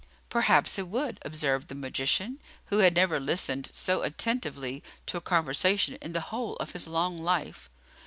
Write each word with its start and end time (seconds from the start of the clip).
"Perhaps 0.29 0.79
it 0.79 0.87
would," 0.87 1.19
observed 1.21 1.67
the 1.67 1.75
magician, 1.75 2.39
who 2.71 2.79
had 2.79 2.95
never 2.95 3.19
listened 3.19 3.69
so 3.71 4.01
attentively 4.01 4.81
to 5.05 5.17
a 5.17 5.21
conversation 5.21 5.93
in 6.01 6.11
the 6.11 6.21
whole 6.33 6.55
of 6.55 6.71
his 6.71 6.87
long 6.87 7.19
life. 7.19 7.69